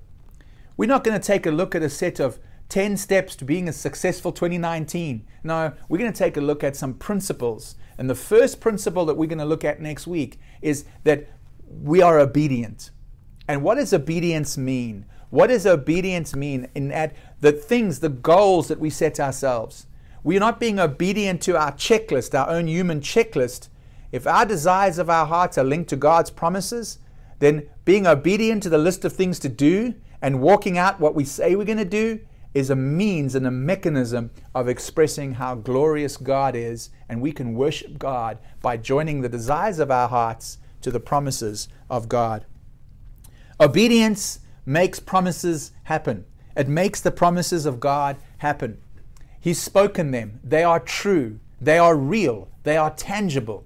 [0.77, 2.39] We're not going to take a look at a set of
[2.69, 5.27] 10 steps to being a successful 2019.
[5.45, 7.77] No, we're going to take a look at some principles.
[7.97, 11.29] And the first principle that we're going to look at next week is that
[11.69, 12.91] we are obedient.
[13.49, 15.07] And what does obedience mean?
[15.31, 19.87] What does obedience mean in that the things, the goals that we set ourselves?
[20.23, 23.69] We're not being obedient to our checklist, our own human checklist.
[24.13, 26.99] If our desires of our hearts are linked to God's promises,
[27.39, 31.25] then being obedient to the list of things to do and walking out what we
[31.25, 32.21] say we're going to do
[32.55, 37.55] is a means and a mechanism of expressing how glorious God is, and we can
[37.55, 42.47] worship God by joining the desires of our hearts to the promises of God.
[43.61, 46.27] Obedience makes promises happen.
[46.57, 48.79] It makes the promises of God happen.
[49.41, 50.41] He's spoken them.
[50.43, 51.39] They are true.
[51.61, 52.49] They are real.
[52.65, 53.65] They are tangible.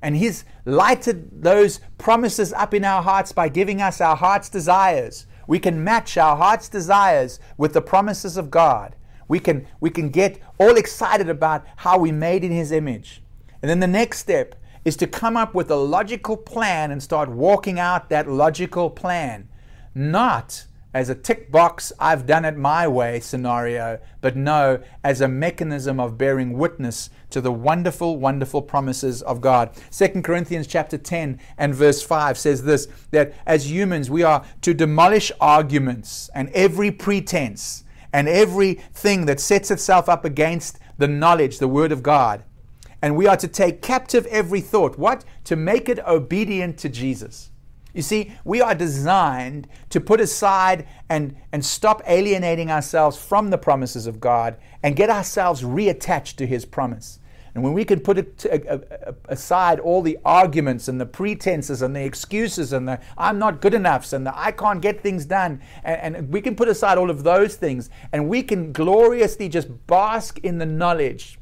[0.00, 5.26] And He's lighted those promises up in our hearts by giving us our heart's desires.
[5.48, 8.94] We can match our heart's desires with the promises of God.
[9.26, 13.22] We can, we can get all excited about how we made in His image.
[13.60, 17.28] And then the next step is to come up with a logical plan and start
[17.28, 19.48] walking out that logical plan
[19.98, 25.28] not as a tick box, I've done it my way scenario, but no, as a
[25.28, 29.70] mechanism of bearing witness to the wonderful, wonderful promises of God.
[29.90, 34.72] 2 Corinthians chapter 10 and verse 5 says this that as humans, we are to
[34.72, 41.68] demolish arguments and every pretense and everything that sets itself up against the knowledge, the
[41.68, 42.44] word of God.
[43.02, 44.98] And we are to take captive every thought.
[44.98, 45.24] What?
[45.44, 47.50] To make it obedient to Jesus.
[47.98, 53.58] You see, we are designed to put aside and, and stop alienating ourselves from the
[53.58, 57.18] promises of God and get ourselves reattached to His promise.
[57.56, 61.82] And when we can put it to, uh, aside all the arguments and the pretenses
[61.82, 65.24] and the excuses and the I'm not good enough and the I can't get things
[65.24, 69.48] done, and, and we can put aside all of those things and we can gloriously
[69.48, 71.40] just bask in the knowledge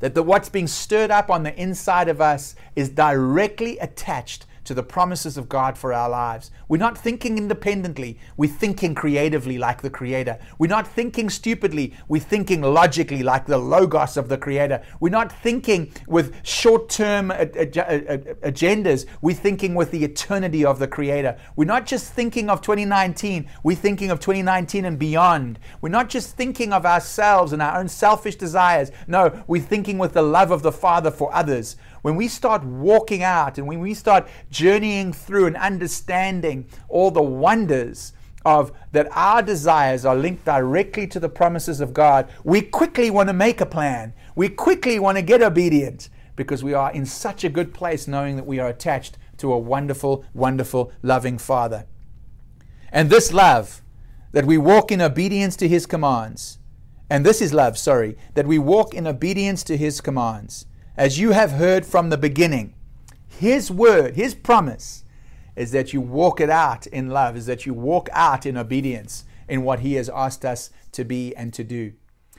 [0.00, 4.74] that the, what's being stirred up on the inside of us is directly attached to
[4.74, 6.50] the promises of God for our lives.
[6.68, 10.38] We're not thinking independently, we're thinking creatively like the Creator.
[10.58, 14.82] We're not thinking stupidly, we're thinking logically like the Logos of the Creator.
[15.00, 21.38] We're not thinking with short term agendas, we're thinking with the eternity of the Creator.
[21.56, 25.58] We're not just thinking of 2019, we're thinking of 2019 and beyond.
[25.80, 28.90] We're not just thinking of ourselves and our own selfish desires.
[29.06, 33.22] No, we're thinking with the love of the Father for others when we start walking
[33.22, 38.12] out and when we start journeying through and understanding all the wonders
[38.44, 43.30] of that our desires are linked directly to the promises of God, we quickly want
[43.30, 44.12] to make a plan.
[44.36, 48.36] We quickly want to get obedient because we are in such a good place knowing
[48.36, 51.86] that we are attached to a wonderful, wonderful, loving Father.
[52.92, 53.80] And this love,
[54.32, 56.58] that we walk in obedience to His commands,
[57.08, 61.32] and this is love, sorry, that we walk in obedience to His commands, as you
[61.32, 62.74] have heard from the beginning.
[63.26, 65.04] His word, His promise
[65.56, 69.24] is that you walk it out in love, is that you walk out in obedience
[69.48, 71.92] in what He has asked us to be and to do.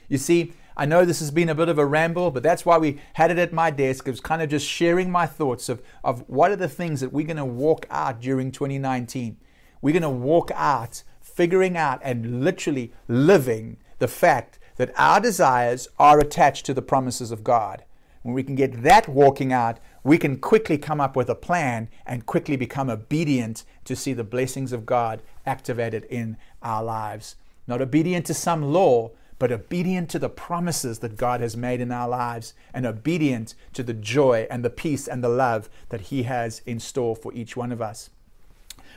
[0.07, 2.77] You see, I know this has been a bit of a ramble, but that's why
[2.77, 4.07] we had it at my desk.
[4.07, 7.13] It was kind of just sharing my thoughts of, of what are the things that
[7.13, 9.37] we're going to walk out during 2019.
[9.81, 15.87] We're going to walk out figuring out and literally living the fact that our desires
[15.97, 17.84] are attached to the promises of God.
[18.25, 21.89] When we can get that walking out, we can quickly come up with a plan
[22.07, 27.35] and quickly become obedient to see the blessings of God activated in our lives.
[27.67, 31.91] Not obedient to some law, but obedient to the promises that God has made in
[31.91, 36.23] our lives and obedient to the joy and the peace and the love that He
[36.23, 38.09] has in store for each one of us.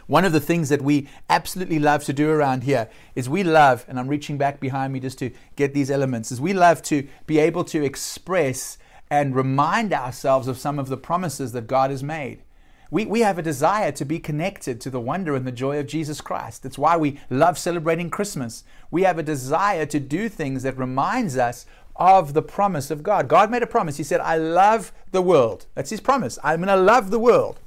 [0.06, 3.84] One of the things that we absolutely love to do around here is we love,
[3.88, 7.06] and I'm reaching back behind me just to get these elements, is we love to
[7.26, 8.78] be able to express
[9.10, 12.42] and remind ourselves of some of the promises that God has made.
[12.90, 15.86] We, we have a desire to be connected to the wonder and the joy of
[15.86, 16.62] Jesus Christ.
[16.62, 18.64] That's why we love celebrating Christmas.
[18.90, 23.28] We have a desire to do things that reminds us of the promise of God.
[23.28, 23.98] God made a promise.
[23.98, 25.66] He said, I love the world.
[25.74, 26.38] That's his promise.
[26.42, 27.60] I'm going to love the world.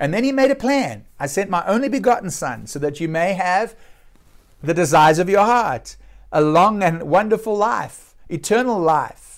[0.00, 1.04] And then he made a plan.
[1.20, 3.74] I sent my only begotten Son so that you may have
[4.62, 5.96] the desires of your heart,
[6.30, 9.31] a long and wonderful life, eternal life.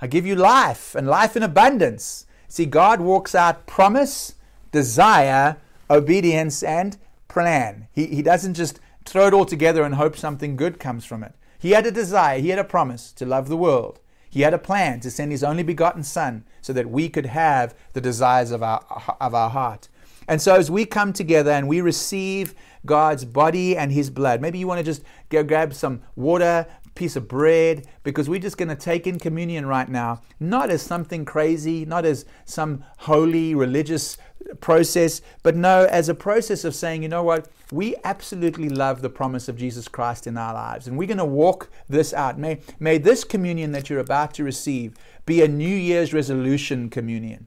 [0.00, 2.26] I give you life and life in abundance.
[2.48, 4.34] See, God walks out promise,
[4.72, 5.56] desire,
[5.90, 6.96] obedience, and
[7.28, 7.88] plan.
[7.92, 11.34] He, he doesn't just throw it all together and hope something good comes from it.
[11.58, 14.00] He had a desire, he had a promise to love the world.
[14.28, 17.74] He had a plan to send his only begotten Son so that we could have
[17.94, 18.84] the desires of our,
[19.18, 19.88] of our heart.
[20.28, 24.58] And so, as we come together and we receive God's body and his blood, maybe
[24.58, 26.66] you want to just go grab some water,
[26.96, 30.82] piece of bread, because we're just going to take in communion right now, not as
[30.82, 34.18] something crazy, not as some holy religious
[34.60, 39.10] process, but no, as a process of saying, you know what, we absolutely love the
[39.10, 42.38] promise of Jesus Christ in our lives, and we're going to walk this out.
[42.38, 44.94] May, may this communion that you're about to receive
[45.24, 47.46] be a New Year's resolution communion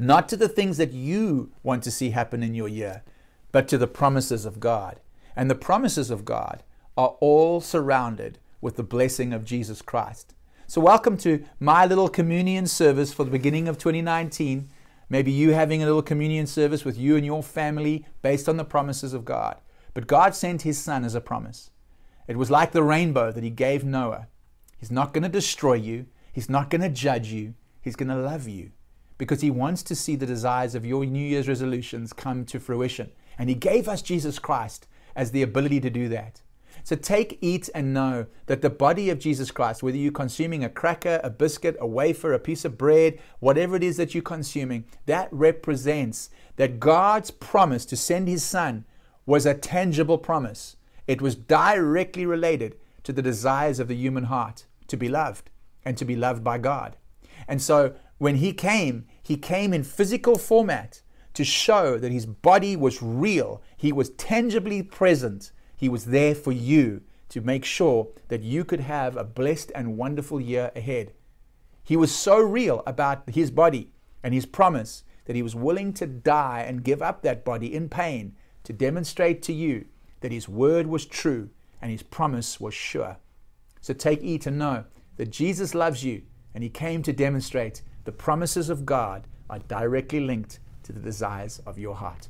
[0.00, 3.02] not to the things that you want to see happen in your year,
[3.52, 4.98] but to the promises of God.
[5.36, 6.62] And the promises of God
[7.00, 10.34] are all surrounded with the blessing of Jesus Christ.
[10.66, 14.68] So, welcome to my little communion service for the beginning of 2019.
[15.08, 18.66] Maybe you having a little communion service with you and your family based on the
[18.66, 19.62] promises of God.
[19.94, 21.70] But God sent His Son as a promise.
[22.28, 24.28] It was like the rainbow that He gave Noah.
[24.76, 28.14] He's not going to destroy you, He's not going to judge you, He's going to
[28.14, 28.72] love you
[29.16, 33.10] because He wants to see the desires of your New Year's resolutions come to fruition.
[33.38, 34.86] And He gave us Jesus Christ
[35.16, 36.42] as the ability to do that.
[36.84, 40.68] So take, eat, and know that the body of Jesus Christ, whether you're consuming a
[40.68, 44.84] cracker, a biscuit, a wafer, a piece of bread, whatever it is that you're consuming,
[45.06, 48.84] that represents that God's promise to send His Son
[49.26, 50.76] was a tangible promise.
[51.06, 55.50] It was directly related to the desires of the human heart to be loved
[55.84, 56.96] and to be loved by God.
[57.48, 61.02] And so when He came, he came in physical format
[61.34, 63.62] to show that his body was real.
[63.76, 65.52] He was tangibly present.
[65.80, 67.00] He was there for you
[67.30, 71.14] to make sure that you could have a blessed and wonderful year ahead.
[71.82, 73.90] He was so real about his body
[74.22, 77.88] and his promise that he was willing to die and give up that body in
[77.88, 79.86] pain to demonstrate to you
[80.20, 81.48] that his word was true
[81.80, 83.16] and his promise was sure.
[83.80, 84.84] So take E to know
[85.16, 90.20] that Jesus loves you and he came to demonstrate the promises of God are directly
[90.20, 92.28] linked to the desires of your heart.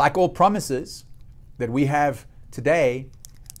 [0.00, 1.04] Like all promises
[1.58, 3.10] that we have today,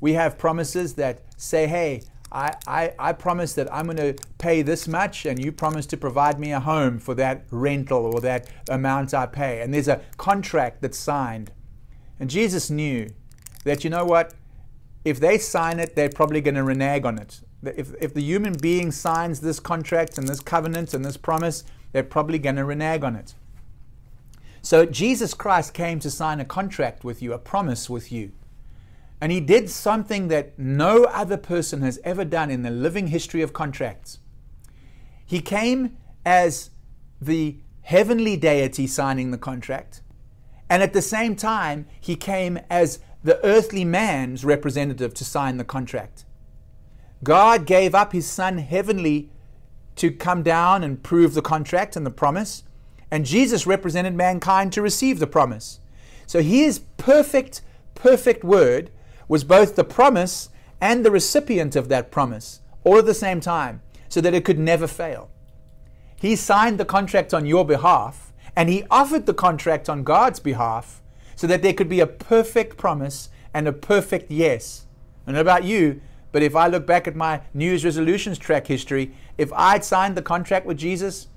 [0.00, 4.62] we have promises that say, hey, I, I, I promise that I'm going to pay
[4.62, 8.48] this much, and you promise to provide me a home for that rental or that
[8.70, 9.60] amount I pay.
[9.60, 11.52] And there's a contract that's signed.
[12.18, 13.10] And Jesus knew
[13.64, 14.32] that, you know what?
[15.04, 17.40] if they sign it, they're probably going to renege on it.
[17.62, 22.02] If, if the human being signs this contract and this covenant and this promise, they're
[22.02, 23.34] probably going to renege on it.
[24.62, 28.32] So Jesus Christ came to sign a contract with you, a promise with you.
[29.20, 33.42] And he did something that no other person has ever done in the living history
[33.42, 34.18] of contracts.
[35.26, 36.70] He came as
[37.20, 40.00] the heavenly deity signing the contract,
[40.68, 45.64] and at the same time, he came as the earthly man's representative to sign the
[45.64, 46.24] contract.
[47.22, 49.30] God gave up his son heavenly
[49.96, 52.62] to come down and prove the contract and the promise,
[53.10, 55.80] and Jesus represented mankind to receive the promise.
[56.26, 57.60] So his perfect,
[57.94, 58.90] perfect word
[59.28, 60.48] was both the promise
[60.80, 64.58] and the recipient of that promise, all at the same time, so that it could
[64.58, 65.30] never fail.
[66.16, 71.00] He signed the contract on your behalf, and he offered the contract on God's behalf
[71.34, 74.86] so that there could be a perfect promise and a perfect yes.
[75.26, 76.00] I know about you,
[76.32, 80.16] but if I look back at my New Year's resolutions track history, if I'd signed
[80.16, 81.28] the contract with Jesus,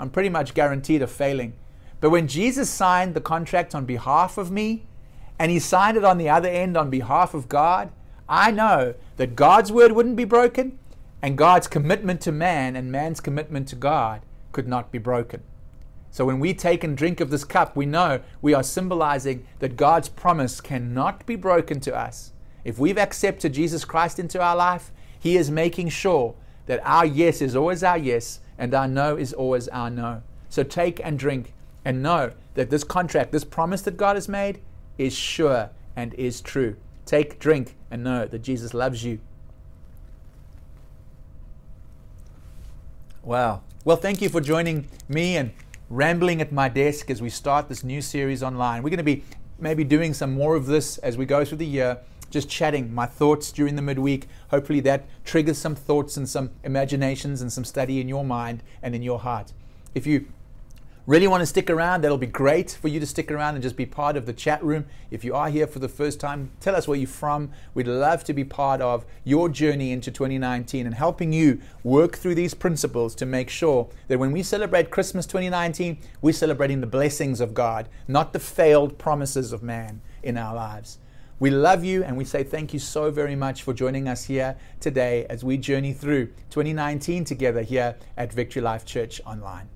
[0.00, 1.52] I'm pretty much guaranteed of failing.
[2.00, 4.86] But when Jesus signed the contract on behalf of me,
[5.38, 7.92] and he signed it on the other end on behalf of God,
[8.26, 10.78] I know that God's word wouldn't be broken,
[11.20, 14.22] and God's commitment to man and man's commitment to God
[14.52, 15.42] could not be broken.
[16.10, 19.76] So when we take and drink of this cup, we know we are symbolizing that
[19.76, 22.32] God's promise cannot be broken to us.
[22.64, 26.34] If we've accepted Jesus Christ into our life, He is making sure
[26.66, 30.22] that our yes is always our yes and our no is always our no.
[30.50, 31.54] So take and drink
[31.84, 34.60] and know that this contract, this promise that God has made,
[34.98, 36.76] is sure and is true.
[37.06, 39.18] Take, drink, and know that Jesus loves you.
[43.22, 43.62] Wow.
[43.84, 45.52] Well, thank you for joining me and
[45.88, 48.82] rambling at my desk as we start this new series online.
[48.82, 49.24] We're going to be
[49.58, 51.98] maybe doing some more of this as we go through the year,
[52.30, 54.28] just chatting my thoughts during the midweek.
[54.48, 58.94] Hopefully, that triggers some thoughts and some imaginations and some study in your mind and
[58.94, 59.52] in your heart.
[59.94, 60.26] If you
[61.10, 63.74] really want to stick around, that'll be great for you to stick around and just
[63.74, 64.84] be part of the chat room.
[65.10, 67.50] If you are here for the first time, tell us where you're from.
[67.74, 72.36] We'd love to be part of your journey into 2019 and helping you work through
[72.36, 77.40] these principles to make sure that when we celebrate Christmas 2019, we're celebrating the blessings
[77.40, 80.99] of God, not the failed promises of man in our lives.
[81.40, 84.58] We love you and we say thank you so very much for joining us here
[84.78, 89.66] today as we journey through 2019 together here at Victory Life Church Online.